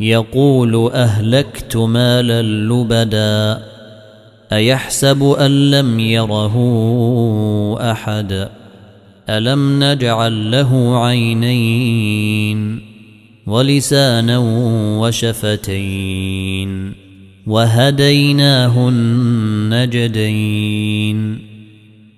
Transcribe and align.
يقول 0.00 0.90
أهلكت 0.94 1.76
مالا 1.76 2.42
لبدا 2.42 3.62
أيحسب 4.52 5.22
أن 5.22 5.70
لم 5.70 6.00
يره 6.00 6.56
أحد؟ 7.92 8.48
ألم 9.28 9.84
نجعل 9.84 10.50
له 10.50 11.04
عينين 11.04 12.80
ولسانا 13.46 14.38
وشفتين؟ 14.98 16.92
وهديناه 17.46 18.88
النجدين 18.88 20.58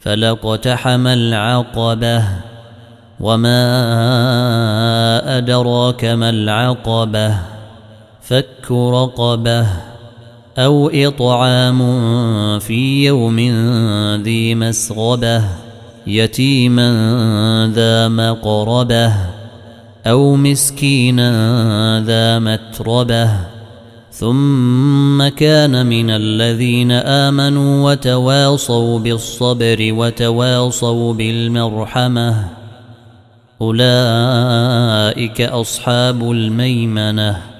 فلقتحم 0.00 1.06
العقبة 1.06 2.24
وما 3.20 3.78
أدراك 5.38 6.04
ما 6.04 6.30
العقبة؟ 6.30 7.49
فك 8.30 8.70
رقبه 8.70 9.66
أو 10.58 10.90
إطعام 10.94 11.78
في 12.58 13.04
يوم 13.04 13.40
ذي 14.22 14.54
مسغبة 14.54 15.44
يتيما 16.06 16.90
ذا 17.74 18.08
مقربة 18.08 19.12
أو 20.06 20.36
مسكينا 20.36 21.30
ذا 22.06 22.38
متربة. 22.38 23.30
ثم 24.12 25.28
كان 25.28 25.86
من 25.86 26.10
الذين 26.10 26.92
آمنوا 26.92 27.90
وتواصوا 27.90 28.98
بالصبر 28.98 29.76
وتواصوا 29.80 31.14
بالمرحمة. 31.14 32.48
أولئك 33.60 35.40
أصحاب 35.40 36.30
الميمنة. 36.30 37.59